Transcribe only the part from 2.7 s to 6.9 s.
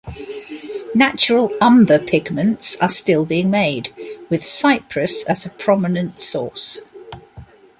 are still being made, with Cyprus as a prominent source.